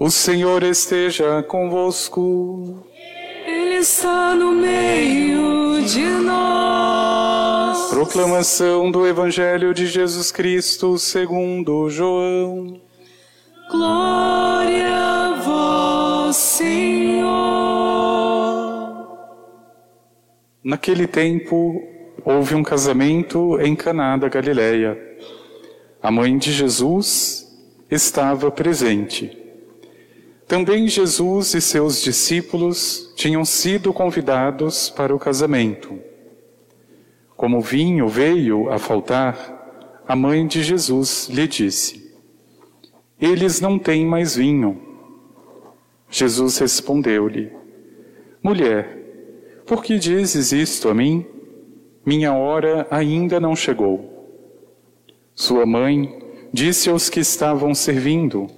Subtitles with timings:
[0.00, 2.84] O Senhor esteja convosco.
[3.44, 7.90] Ele está no meio de nós.
[7.90, 12.80] Proclamação do Evangelho de Jesus Cristo segundo João.
[13.68, 17.26] Glória a vós, Senhor.
[20.62, 21.82] Naquele tempo,
[22.24, 24.96] houve um casamento em Caná da Galileia.
[26.00, 27.48] A mãe de Jesus
[27.90, 29.47] estava presente.
[30.48, 36.00] Também Jesus e seus discípulos tinham sido convidados para o casamento.
[37.36, 42.14] Como o vinho veio a faltar, a mãe de Jesus lhe disse:
[43.20, 44.80] Eles não têm mais vinho.
[46.08, 47.52] Jesus respondeu-lhe:
[48.42, 48.96] Mulher,
[49.66, 51.26] por que dizes isto a mim?
[52.06, 54.26] Minha hora ainda não chegou.
[55.34, 56.18] Sua mãe
[56.50, 58.57] disse aos que estavam servindo: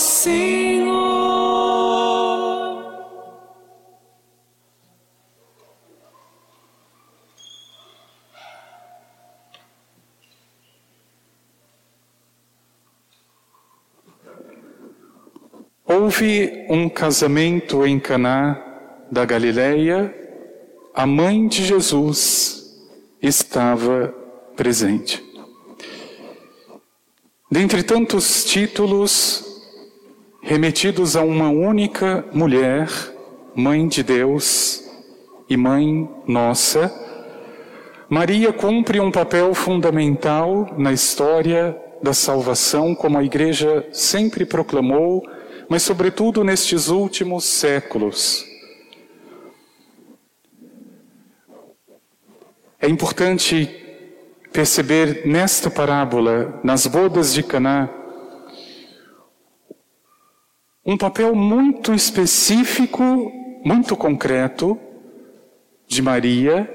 [0.00, 0.90] Senhor.
[15.84, 18.60] Houve um casamento em Caná
[19.10, 20.14] da Galileia,
[20.94, 22.88] a mãe de Jesus
[23.20, 24.14] estava
[24.56, 25.22] presente.
[27.50, 29.49] Dentre tantos títulos
[30.50, 32.88] remetidos a uma única mulher,
[33.54, 34.82] mãe de Deus
[35.48, 36.92] e mãe nossa,
[38.08, 45.24] Maria cumpre um papel fundamental na história da salvação, como a Igreja sempre proclamou,
[45.68, 48.44] mas sobretudo nestes últimos séculos.
[52.80, 53.70] É importante
[54.52, 57.99] perceber nesta parábola, nas bodas de Caná,
[60.90, 63.00] um papel muito específico,
[63.64, 64.76] muito concreto
[65.86, 66.68] de Maria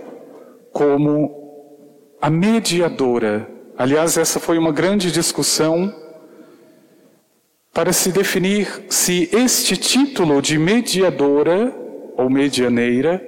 [0.71, 3.45] como a mediadora.
[3.77, 5.93] Aliás, essa foi uma grande discussão
[7.73, 11.75] para se definir se este título de mediadora
[12.15, 13.21] ou medianeira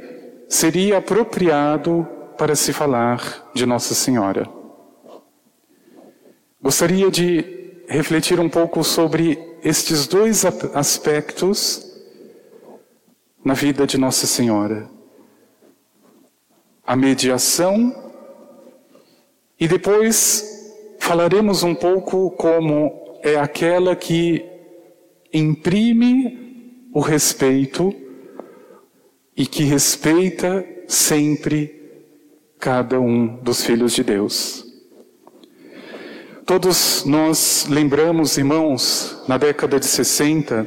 [0.47, 4.47] seria apropriado para se falar de Nossa Senhora.
[6.61, 11.85] Gostaria de refletir um pouco sobre estes dois aspectos
[13.43, 14.89] na vida de Nossa Senhora.
[16.85, 18.11] A mediação
[19.59, 24.45] e depois falaremos um pouco como é aquela que
[25.33, 27.93] imprime o respeito
[29.35, 31.73] e que respeita sempre
[32.59, 34.66] cada um dos filhos de Deus.
[36.47, 40.65] Todos nós lembramos, irmãos, na década de 60,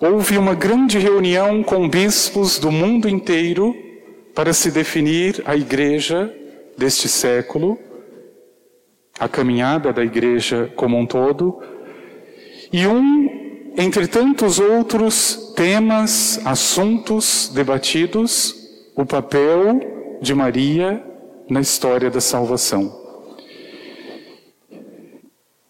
[0.00, 3.74] houve uma grande reunião com bispos do mundo inteiro
[4.36, 6.32] para se definir a igreja
[6.78, 7.76] deste século,
[9.18, 11.60] a caminhada da igreja como um todo,
[12.72, 18.54] e um, entre tantos outros temas, assuntos debatidos,
[18.94, 21.04] o papel de Maria
[21.50, 23.03] na história da salvação.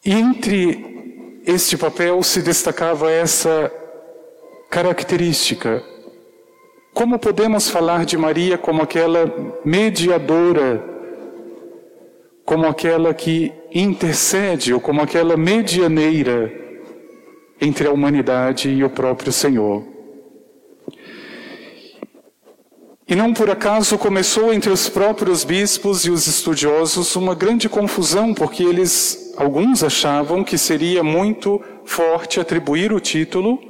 [0.07, 3.73] Entre este papel se destacava essa
[4.69, 5.83] característica.
[6.93, 9.25] Como podemos falar de Maria como aquela
[9.65, 10.85] mediadora,
[12.45, 16.53] como aquela que intercede, ou como aquela medianeira
[17.59, 19.94] entre a humanidade e o próprio Senhor?
[23.15, 28.35] E não por acaso começou entre os próprios bispos e os estudiosos uma grande confusão,
[28.35, 33.61] porque eles, alguns achavam que seria muito forte atribuir o título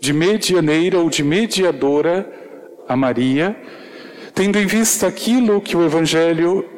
[0.00, 2.28] de medianeira ou de mediadora
[2.88, 3.56] a Maria,
[4.34, 6.68] tendo em vista aquilo que o Evangelho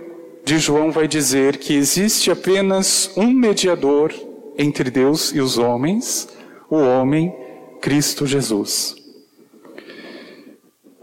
[0.45, 4.13] de João vai dizer, que existe apenas um mediador
[4.59, 6.29] entre Deus e os homens,
[6.69, 7.35] o homem
[7.81, 9.02] Cristo Jesus.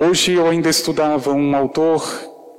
[0.02, 2.02] Hoje eu ainda estudava um autor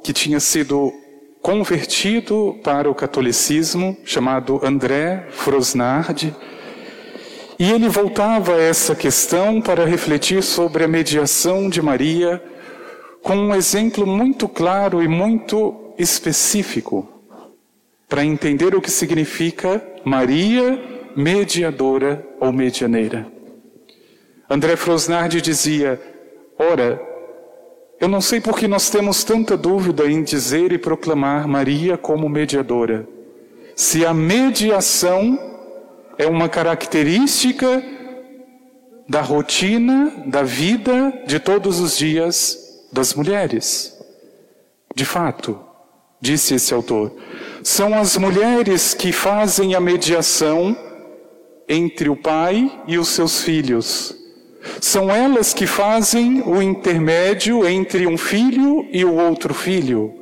[0.04, 0.92] que tinha sido
[1.40, 6.36] convertido para o catolicismo, chamado André Frosnard,
[7.58, 12.42] e ele voltava a essa questão para refletir sobre a mediação de Maria
[13.22, 17.08] com um exemplo muito claro e muito específico
[18.06, 20.78] para entender o que significa Maria
[21.16, 23.26] mediadora ou medianeira.
[24.48, 25.98] André Frosnard dizia:
[26.58, 27.09] Ora,
[28.00, 32.30] eu não sei por que nós temos tanta dúvida em dizer e proclamar Maria como
[32.30, 33.06] mediadora.
[33.76, 35.38] Se a mediação
[36.16, 37.84] é uma característica
[39.06, 43.94] da rotina, da vida de todos os dias das mulheres.
[44.94, 45.60] De fato,
[46.18, 47.14] disse esse autor,
[47.62, 50.74] são as mulheres que fazem a mediação
[51.68, 54.19] entre o pai e os seus filhos
[54.80, 60.14] são elas que fazem o intermédio entre um filho e o outro filho.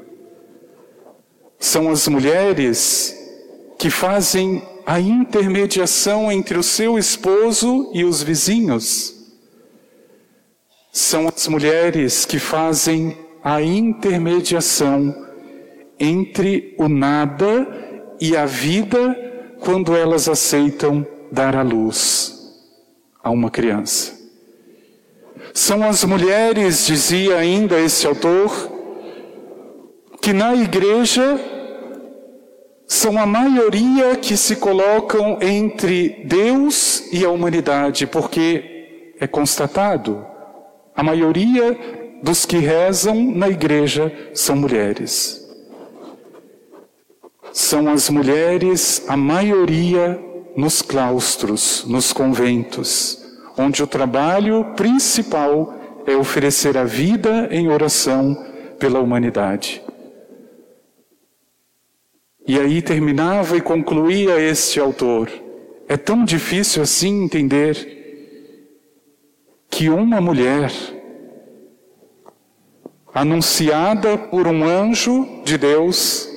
[1.58, 3.17] São as mulheres
[3.79, 9.14] que fazem a intermediação entre o seu esposo e os vizinhos.
[10.93, 15.14] São as mulheres que fazem a intermediação
[15.99, 17.67] entre o nada
[18.20, 19.17] e a vida
[19.61, 22.34] quando elas aceitam dar à luz
[23.23, 24.18] a uma criança.
[25.55, 28.50] São as mulheres, dizia ainda esse autor,
[30.21, 31.41] que na igreja
[32.87, 40.25] são a maioria que se colocam entre Deus e a humanidade, porque é constatado,
[40.95, 41.79] a maioria
[42.23, 45.47] dos que rezam na igreja são mulheres.
[47.53, 50.19] São as mulheres a maioria
[50.56, 53.28] nos claustros, nos conventos
[53.58, 55.75] onde o trabalho principal
[56.06, 58.37] é oferecer a vida em oração
[58.78, 59.82] pela humanidade.
[62.46, 65.28] E aí terminava e concluía este autor.
[65.88, 67.96] É tão difícil assim entender
[69.69, 70.72] que uma mulher,
[73.12, 76.28] anunciada por um anjo de Deus,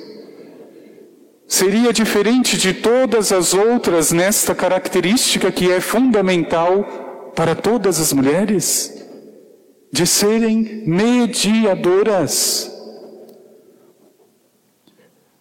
[1.46, 7.01] seria diferente de todas as outras nesta característica que é fundamental
[7.34, 9.02] para todas as mulheres
[9.92, 12.70] de serem mediadoras.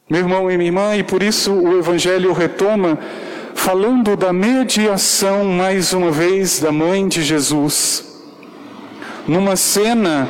[0.09, 2.99] Meu irmão e minha irmã, e por isso o Evangelho retoma
[3.55, 8.03] falando da mediação mais uma vez da mãe de Jesus.
[9.27, 10.27] Numa cena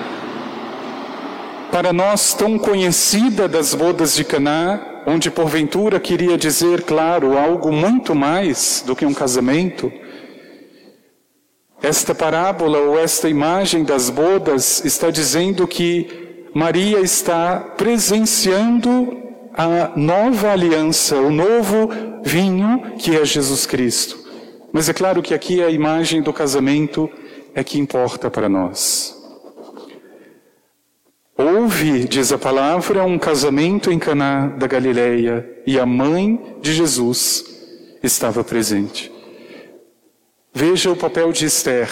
[1.71, 8.13] para nós tão conhecida das bodas de Caná, onde porventura queria dizer, claro, algo muito
[8.13, 9.91] mais do que um casamento,
[11.81, 19.17] esta parábola ou esta imagem das bodas está dizendo que Maria está presenciando
[19.53, 21.89] a nova aliança, o novo
[22.23, 24.19] vinho que é Jesus Cristo.
[24.71, 27.09] Mas é claro que aqui a imagem do casamento
[27.53, 29.17] é que importa para nós.
[31.37, 37.43] Houve, diz a palavra, um casamento em Caná da Galileia e a mãe de Jesus
[38.03, 39.10] estava presente.
[40.53, 41.89] Veja o papel de Esther,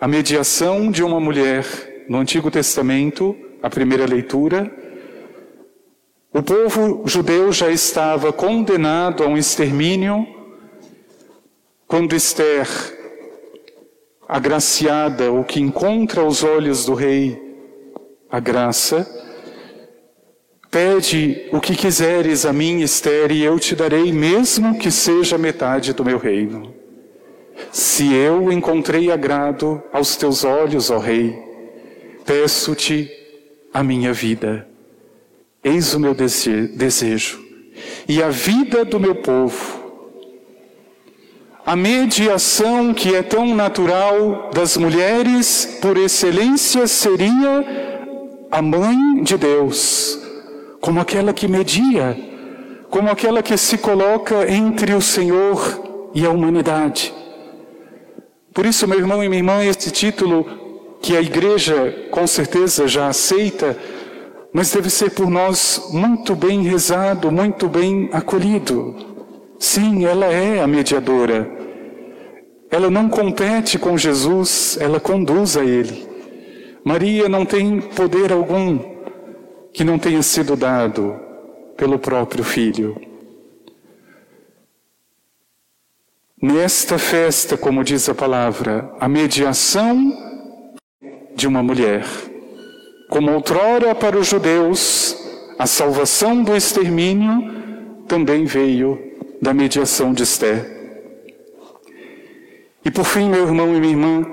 [0.00, 1.66] a mediação de uma mulher
[2.08, 4.72] no Antigo Testamento, a primeira leitura.
[6.32, 10.26] O povo judeu já estava condenado a um extermínio
[11.86, 12.66] quando Esther,
[14.26, 17.38] agraciada, o que encontra aos olhos do rei
[18.30, 19.06] a graça,
[20.70, 25.92] pede o que quiseres a mim, Esther, e eu te darei, mesmo que seja metade
[25.92, 26.82] do meu reino.
[27.74, 31.36] Se eu encontrei agrado aos teus olhos, ó Rei,
[32.24, 33.10] peço-te
[33.72, 34.64] a minha vida.
[35.62, 37.44] Eis o meu desejo
[38.08, 39.82] e a vida do meu povo.
[41.66, 47.64] a mediação que é tão natural das mulheres, por excelência, seria
[48.52, 50.16] a mãe de Deus,
[50.80, 52.16] como aquela que media,
[52.88, 57.23] como aquela que se coloca entre o Senhor e a humanidade.
[58.54, 60.46] Por isso, meu irmão e minha irmã, esse título
[61.02, 63.76] que a igreja com certeza já aceita,
[64.52, 68.94] mas deve ser por nós muito bem rezado, muito bem acolhido.
[69.58, 71.50] Sim, ela é a mediadora.
[72.70, 76.06] Ela não compete com Jesus, ela conduz a Ele.
[76.84, 78.78] Maria não tem poder algum
[79.72, 81.18] que não tenha sido dado
[81.76, 83.13] pelo próprio Filho.
[86.44, 90.12] Nesta festa, como diz a palavra, a mediação
[91.34, 92.04] de uma mulher.
[93.08, 95.16] Como outrora para os judeus,
[95.58, 99.00] a salvação do extermínio também veio
[99.40, 100.70] da mediação de Esther.
[102.84, 104.26] E por fim, meu irmão e minha irmã,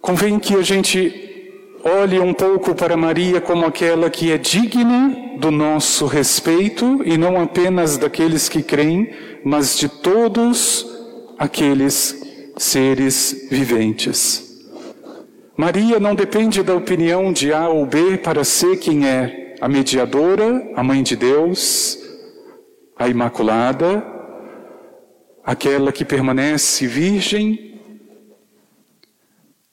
[0.00, 5.50] convém que a gente olhe um pouco para Maria como aquela que é digna do
[5.50, 9.10] nosso respeito e não apenas daqueles que creem,
[9.44, 10.86] mas de todos
[11.38, 12.20] aqueles
[12.56, 14.50] seres viventes.
[15.56, 20.72] Maria não depende da opinião de A ou B para ser quem é a mediadora,
[20.74, 21.98] a mãe de Deus,
[22.96, 24.02] a Imaculada,
[25.44, 27.78] aquela que permanece virgem.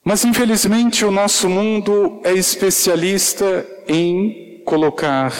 [0.04, 5.32] Mas infelizmente o nosso mundo é especialista em colocar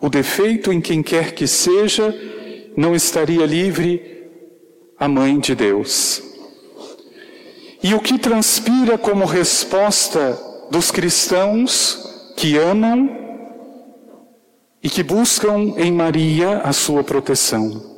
[0.00, 2.14] o defeito em quem quer que seja,
[2.76, 4.30] não estaria livre
[4.98, 6.22] a mãe de Deus.
[7.82, 10.38] E o que transpira como resposta
[10.70, 13.10] dos cristãos que amam
[14.82, 17.92] e que buscam em Maria a sua proteção.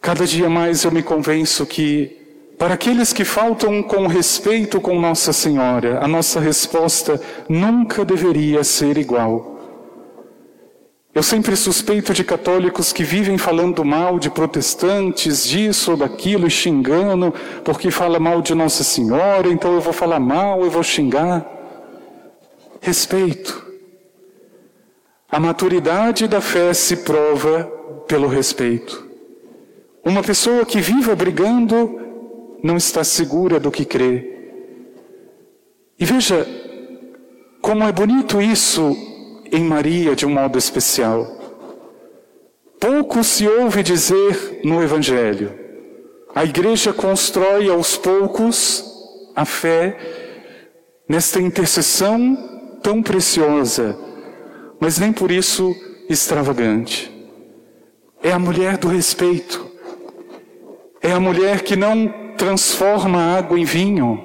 [0.00, 5.32] Cada dia mais eu me convenço que, para aqueles que faltam com respeito com Nossa
[5.32, 9.53] Senhora, a nossa resposta nunca deveria ser igual.
[11.14, 16.50] Eu sempre suspeito de católicos que vivem falando mal de protestantes, disso ou daquilo, e
[16.50, 17.32] xingando,
[17.64, 21.46] porque fala mal de Nossa Senhora, então eu vou falar mal, eu vou xingar.
[22.80, 23.64] Respeito.
[25.30, 27.62] A maturidade da fé se prova
[28.08, 29.08] pelo respeito.
[30.04, 32.00] Uma pessoa que vive brigando
[32.60, 34.32] não está segura do que crê.
[35.96, 36.44] E veja
[37.62, 39.13] como é bonito isso
[39.54, 41.26] em Maria de um modo especial.
[42.80, 45.52] Pouco se ouve dizer no Evangelho.
[46.34, 48.84] A igreja constrói aos poucos
[49.36, 49.96] a fé
[51.08, 52.36] nesta intercessão
[52.82, 53.96] tão preciosa,
[54.80, 55.74] mas nem por isso
[56.08, 57.10] extravagante.
[58.20, 59.70] É a mulher do respeito.
[61.00, 64.18] É a mulher que não transforma água em vinho.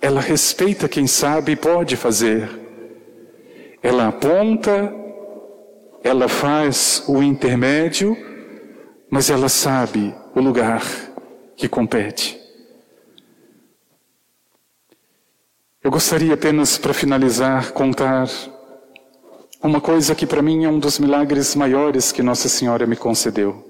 [0.00, 2.59] Ela respeita quem sabe e pode fazer.
[3.82, 4.94] Ela aponta,
[6.02, 8.16] ela faz o intermédio,
[9.10, 10.82] mas ela sabe o lugar
[11.56, 12.38] que compete.
[15.82, 18.28] Eu gostaria apenas, para finalizar, contar
[19.62, 23.66] uma coisa que para mim é um dos milagres maiores que Nossa Senhora me concedeu.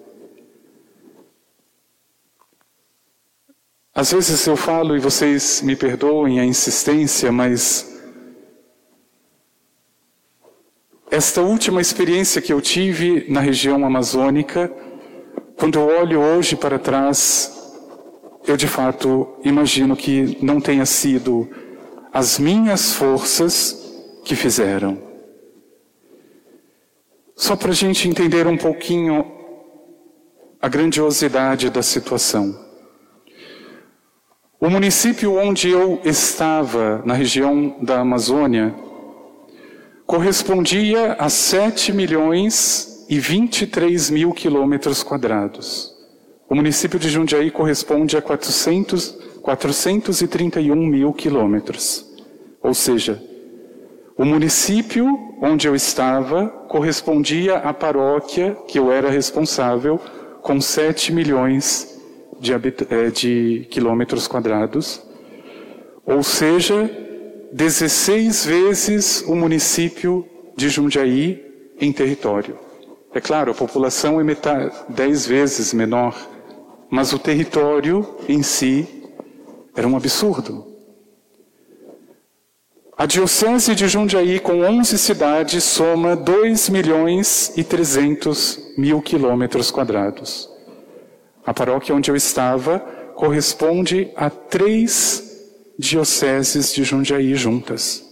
[3.93, 7.90] Às vezes eu falo e vocês me perdoem a insistência, mas
[11.11, 14.73] Esta última experiência que eu tive na região amazônica,
[15.59, 17.53] quando eu olho hoje para trás,
[18.47, 21.51] eu de fato imagino que não tenha sido
[22.13, 23.93] as minhas forças
[24.25, 25.03] que fizeram.
[27.35, 29.27] Só para a gente entender um pouquinho
[30.63, 32.57] a grandiosidade da situação.
[34.61, 38.73] O município onde eu estava, na região da Amazônia,
[40.11, 45.95] correspondia a 7 milhões e 23 mil quilômetros quadrados.
[46.49, 52.05] O município de Jundiaí corresponde a 400, 431 mil quilômetros.
[52.61, 53.23] Ou seja,
[54.19, 55.07] o município
[55.41, 60.01] onde eu estava correspondia à paróquia que eu era responsável
[60.43, 62.01] com 7 milhões
[62.41, 65.01] de, eh, de quilômetros quadrados.
[66.05, 67.10] Ou seja,
[67.53, 70.25] 16 vezes o município
[70.57, 71.45] de Jundiaí
[71.81, 72.57] em território.
[73.13, 76.17] É claro, a população é metade, 10 vezes menor,
[76.89, 78.87] mas o território em si
[79.75, 80.67] era um absurdo.
[82.97, 90.49] A Diocese de Jundiaí, com 11 cidades, soma 2 milhões e 300 mil quilômetros quadrados.
[91.45, 92.79] A paróquia onde eu estava
[93.17, 95.30] corresponde a três
[95.81, 98.05] dioceses de Jundiaí juntas.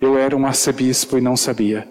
[0.00, 1.86] Eu era um arcebispo e não sabia.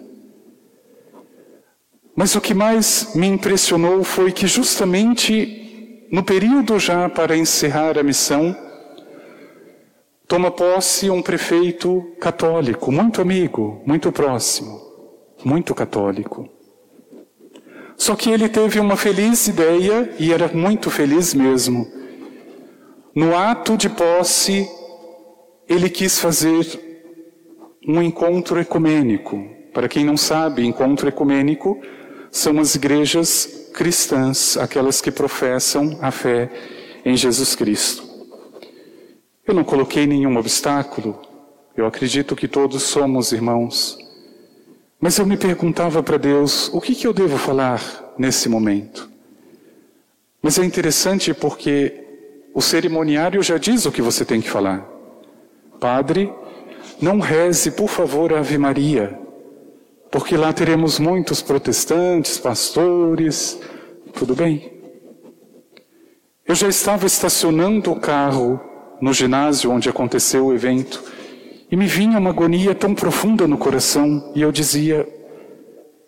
[2.16, 8.02] Mas o que mais me impressionou foi que, justamente no período já para encerrar a
[8.02, 8.56] missão,
[10.26, 14.80] toma posse um prefeito católico, muito amigo, muito próximo,
[15.44, 16.48] muito católico.
[17.96, 21.86] Só que ele teve uma feliz ideia, e era muito feliz mesmo.
[23.14, 24.68] No ato de posse,
[25.68, 26.66] ele quis fazer
[27.86, 29.48] um encontro ecumênico.
[29.72, 31.80] Para quem não sabe, encontro ecumênico
[32.32, 36.50] são as igrejas cristãs, aquelas que professam a fé
[37.04, 38.02] em Jesus Cristo.
[39.46, 41.20] Eu não coloquei nenhum obstáculo,
[41.76, 43.96] eu acredito que todos somos irmãos.
[45.00, 47.80] Mas eu me perguntava para Deus, o que, que eu devo falar
[48.18, 49.08] nesse momento?
[50.42, 52.03] Mas é interessante porque
[52.54, 54.88] o cerimoniário já diz o que você tem que falar.
[55.78, 56.32] Padre,
[57.02, 59.24] não reze, por favor, Ave Maria
[60.14, 63.60] porque lá teremos muitos protestantes, pastores,
[64.12, 64.72] tudo bem.
[66.46, 68.60] Eu já estava estacionando o carro
[69.00, 71.02] no ginásio onde aconteceu o evento
[71.68, 75.04] e me vinha uma agonia tão profunda no coração e eu dizia: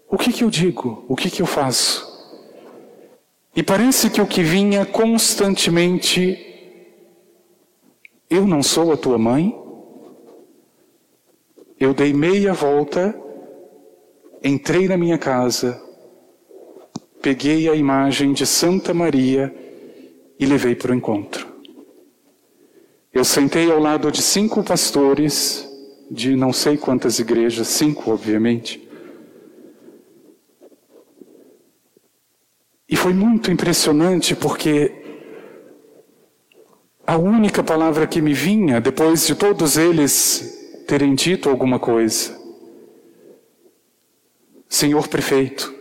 [0.08, 1.04] o que que eu digo?
[1.08, 2.15] O que que eu faço?
[3.56, 6.38] E parece que o que vinha constantemente:
[8.30, 9.58] eu não sou a tua mãe?
[11.80, 13.22] Eu dei meia volta
[14.46, 15.82] Entrei na minha casa,
[17.20, 19.52] peguei a imagem de Santa Maria
[20.38, 21.48] e levei para o encontro.
[23.12, 25.68] Eu sentei ao lado de cinco pastores,
[26.08, 28.85] de não sei quantas igrejas, cinco, obviamente.
[32.88, 34.92] E foi muito impressionante porque
[37.06, 42.36] a única palavra que me vinha, depois de todos eles terem dito alguma coisa,
[44.68, 45.74] Senhor prefeito,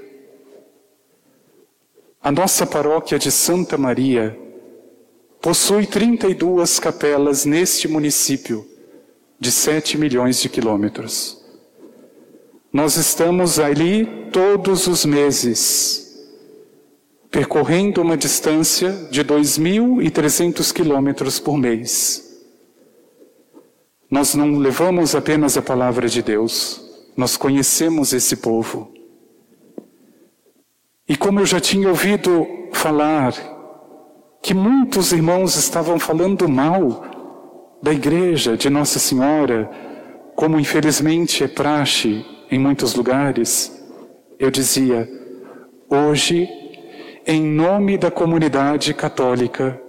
[2.21, 4.37] a nossa paróquia de Santa Maria
[5.41, 8.67] possui 32 capelas neste município
[9.39, 11.43] de 7 milhões de quilômetros.
[12.73, 16.04] Nós estamos ali todos os meses,
[17.35, 22.41] percorrendo uma distância de 2.300 quilômetros por mês.
[24.09, 26.81] Nós não levamos apenas a palavra de Deus,
[27.17, 28.89] nós conhecemos esse povo.
[31.09, 33.33] E como eu já tinha ouvido falar
[34.41, 37.03] que muitos irmãos estavam falando mal
[37.83, 39.69] da igreja de Nossa Senhora,
[40.37, 43.77] como infelizmente é praxe em muitos lugares,
[44.39, 45.05] eu dizia:
[45.89, 46.47] hoje,
[47.25, 49.81] em nome da comunidade católica,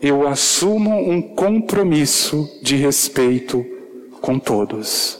[0.00, 3.64] eu assumo um compromisso de respeito
[4.20, 5.18] com todos.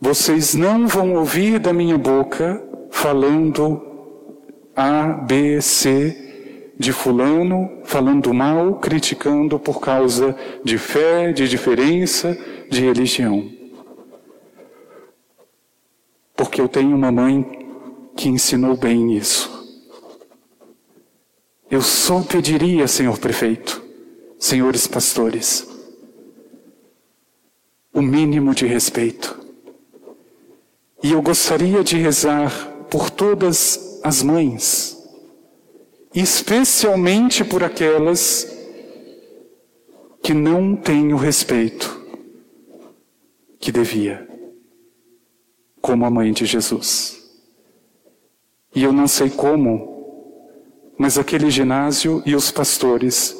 [0.00, 3.80] Vocês não vão ouvir da minha boca falando
[4.74, 12.36] A, B, C de Fulano, falando mal, criticando por causa de fé, de diferença,
[12.68, 13.48] de religião.
[16.34, 17.61] Porque eu tenho uma mãe
[18.16, 19.50] que ensinou bem isso.
[21.70, 23.82] Eu só pediria, senhor prefeito,
[24.38, 25.66] senhores pastores,
[27.92, 29.40] o mínimo de respeito.
[31.02, 32.50] E eu gostaria de rezar
[32.90, 34.98] por todas as mães,
[36.14, 38.46] especialmente por aquelas
[40.22, 42.00] que não têm o respeito
[43.58, 44.28] que devia,
[45.80, 47.21] como a mãe de Jesus.
[48.74, 53.36] E eu não sei como, mas aquele ginásio e os pastores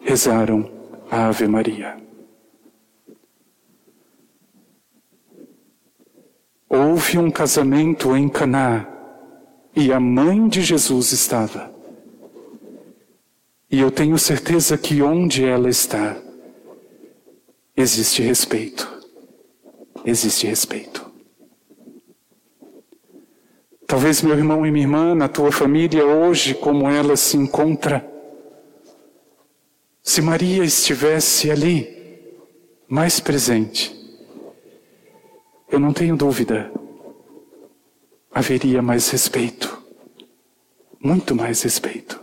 [0.00, 0.70] rezaram
[1.10, 1.96] a Ave Maria.
[6.68, 8.88] Houve um casamento em Caná
[9.74, 11.72] e a mãe de Jesus estava.
[13.70, 16.16] E eu tenho certeza que onde ela está,
[17.76, 18.86] existe respeito.
[20.04, 21.01] Existe respeito.
[23.92, 28.02] Talvez meu irmão e minha irmã, na tua família hoje, como ela se encontra,
[30.02, 32.32] se Maria estivesse ali,
[32.88, 33.94] mais presente,
[35.70, 36.72] eu não tenho dúvida,
[38.32, 39.78] haveria mais respeito,
[40.98, 42.18] muito mais respeito.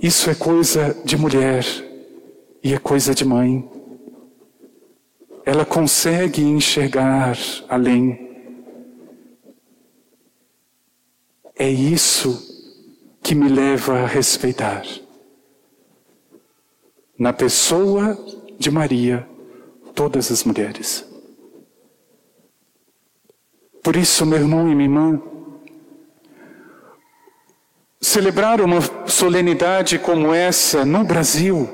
[0.00, 1.62] Isso é coisa de mulher
[2.62, 3.70] e é coisa de mãe.
[5.44, 7.36] Ela consegue enxergar
[7.68, 8.23] além.
[11.56, 12.52] É isso
[13.22, 14.84] que me leva a respeitar.
[17.18, 18.18] Na pessoa
[18.58, 19.26] de Maria,
[19.94, 21.06] todas as mulheres.
[23.82, 25.22] Por isso, meu irmão e minha irmã,
[28.00, 31.68] celebrar uma solenidade como essa no Brasil,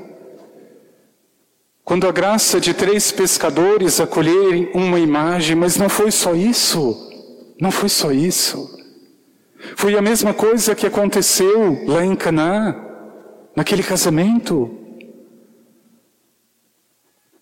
[1.85, 6.97] quando a graça de três pescadores acolherem uma imagem, mas não foi só isso,
[7.61, 8.80] não foi só isso.
[9.77, 12.75] Foi a mesma coisa que aconteceu lá em Caná,
[13.55, 14.77] naquele casamento.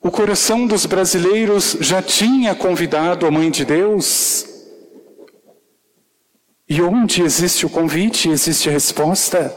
[0.01, 4.47] O coração dos brasileiros já tinha convidado a Mãe de Deus
[6.69, 9.55] e onde existe o convite, existe a resposta.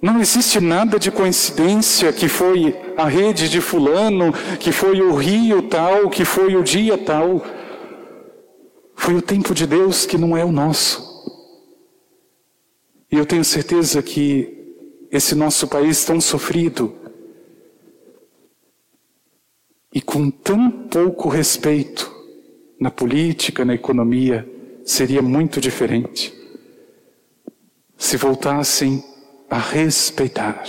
[0.00, 5.62] Não existe nada de coincidência que foi a rede de Fulano, que foi o rio
[5.62, 7.42] tal, que foi o dia tal.
[9.06, 11.00] Foi o tempo de Deus que não é o nosso.
[13.08, 14.74] E eu tenho certeza que
[15.12, 16.92] esse nosso país tão sofrido
[19.94, 22.12] e com tão pouco respeito
[22.80, 24.44] na política, na economia,
[24.84, 26.34] seria muito diferente
[27.96, 29.04] se voltassem
[29.48, 30.64] a respeitar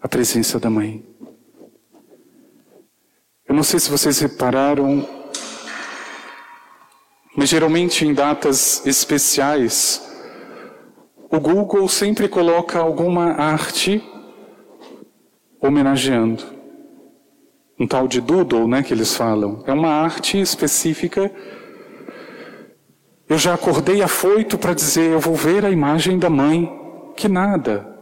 [0.00, 1.04] a presença da mãe.
[3.44, 5.23] Eu não sei se vocês repararam,
[7.36, 10.02] mas geralmente em datas especiais,
[11.30, 14.02] o Google sempre coloca alguma arte
[15.60, 16.44] homenageando.
[17.78, 19.64] Um tal de doodle, né, que eles falam.
[19.66, 21.30] É uma arte específica
[23.28, 26.70] eu já acordei afoito para dizer: eu vou ver a imagem da mãe.
[27.16, 27.94] Que nada.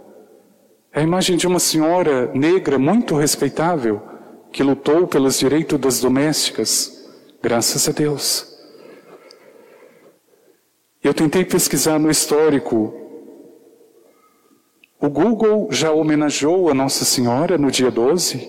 [0.93, 4.03] É a imagem de uma senhora negra muito respeitável
[4.51, 7.09] que lutou pelos direitos das domésticas.
[7.43, 8.52] Graças a Deus.
[11.03, 12.95] Eu tentei pesquisar no histórico.
[15.01, 18.49] O Google já homenageou a Nossa Senhora no dia 12?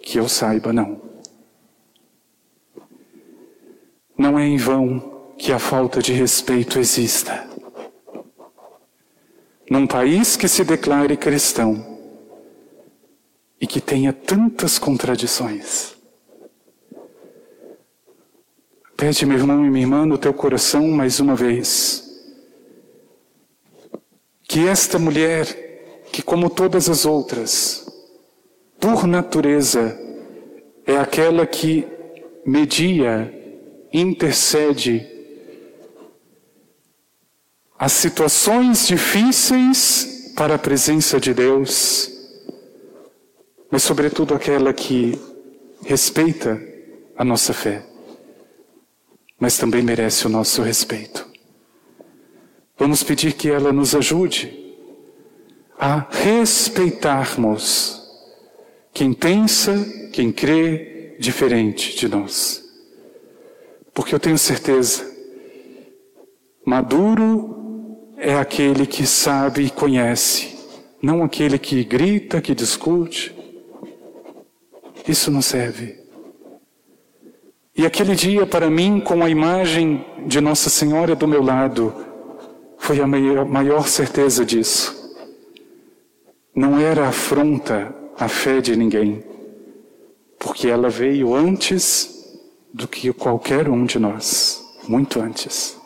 [0.00, 1.02] Que eu saiba, não.
[4.16, 7.46] Não é em vão que a falta de respeito exista.
[9.70, 11.98] Num país que se declare cristão
[13.60, 16.01] e que tenha tantas contradições.
[19.02, 22.04] Pede, meu irmão e minha irmã, no teu coração mais uma vez,
[24.44, 25.44] que esta mulher,
[26.12, 27.84] que como todas as outras,
[28.78, 29.98] por natureza,
[30.86, 31.84] é aquela que
[32.46, 33.34] media,
[33.92, 35.04] intercede
[37.76, 42.08] as situações difíceis para a presença de Deus,
[43.68, 45.20] mas, sobretudo, aquela que
[45.84, 46.62] respeita
[47.16, 47.90] a nossa fé,
[49.42, 51.26] mas também merece o nosso respeito.
[52.78, 54.72] Vamos pedir que ela nos ajude
[55.76, 58.00] a respeitarmos
[58.94, 59.74] quem pensa,
[60.12, 62.62] quem crê diferente de nós.
[63.92, 65.12] Porque eu tenho certeza,
[66.64, 70.56] maduro é aquele que sabe e conhece,
[71.02, 73.34] não aquele que grita, que discute.
[75.08, 76.01] Isso não serve.
[77.74, 81.94] E aquele dia, para mim, com a imagem de Nossa Senhora do meu lado,
[82.76, 85.16] foi a maior certeza disso.
[86.54, 89.24] Não era afronta à fé de ninguém,
[90.38, 92.38] porque ela veio antes
[92.74, 95.80] do que qualquer um de nós, muito antes.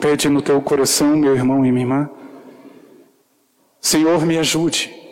[0.00, 2.10] Pede no teu coração, meu irmão e minha irmã.
[3.80, 5.05] Senhor, me ajude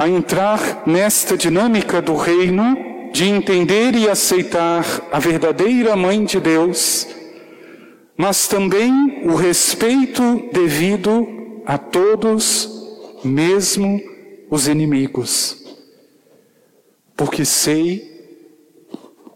[0.00, 2.74] a entrar nesta dinâmica do reino
[3.12, 4.82] de entender e aceitar
[5.12, 7.06] a verdadeira Mãe de Deus,
[8.16, 12.66] mas também o respeito devido a todos,
[13.22, 14.00] mesmo
[14.48, 15.62] os inimigos.
[17.14, 18.08] Porque sei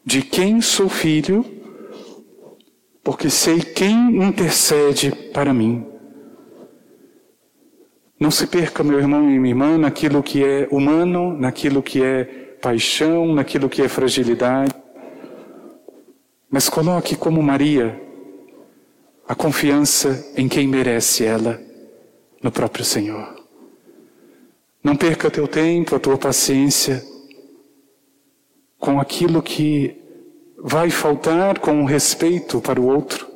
[0.02, 1.44] de quem sou filho
[3.02, 5.93] porque sei quem intercede para mim.
[8.18, 12.24] Não se perca, meu irmão e minha irmã, naquilo que é humano, naquilo que é
[12.60, 14.72] paixão, naquilo que é fragilidade.
[16.48, 18.00] Mas coloque como Maria
[19.26, 21.60] a confiança em quem merece ela,
[22.42, 23.34] no próprio Senhor.
[24.82, 27.02] Não perca teu tempo, a tua paciência
[28.78, 29.96] com aquilo que
[30.58, 33.26] vai faltar com o respeito para o outro,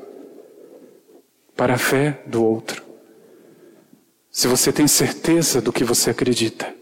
[1.56, 2.87] para a fé do outro.
[4.30, 6.74] Se você tem certeza do que você acredita,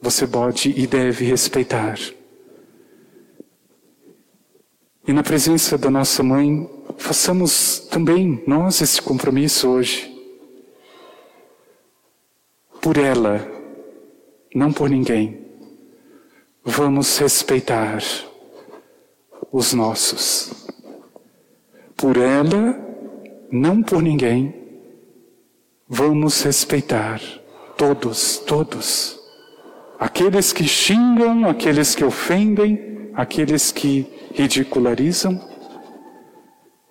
[0.00, 1.98] você pode e deve respeitar.
[5.06, 10.12] E na presença da nossa mãe, façamos também nós esse compromisso hoje.
[12.80, 13.46] Por ela,
[14.54, 15.46] não por ninguém.
[16.64, 18.02] Vamos respeitar
[19.52, 20.66] os nossos.
[21.96, 22.76] Por ela,
[23.50, 24.65] não por ninguém.
[25.88, 27.20] Vamos respeitar
[27.76, 29.20] todos, todos.
[29.98, 34.02] Aqueles que xingam, aqueles que ofendem, aqueles que
[34.34, 35.40] ridicularizam,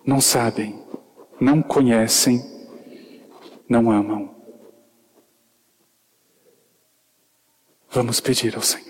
[0.05, 0.81] não sabem,
[1.39, 2.41] não conhecem,
[3.67, 4.33] não amam.
[7.89, 8.84] Vamos pedir ao Senhor.